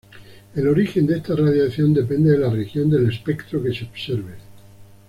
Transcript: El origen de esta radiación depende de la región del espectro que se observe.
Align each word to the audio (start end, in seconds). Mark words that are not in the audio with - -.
El 0.55 0.67
origen 0.67 1.05
de 1.05 1.17
esta 1.17 1.35
radiación 1.35 1.93
depende 1.93 2.31
de 2.31 2.39
la 2.39 2.49
región 2.49 2.89
del 2.89 3.07
espectro 3.07 3.61
que 3.61 3.71
se 3.71 3.83
observe. 3.85 4.33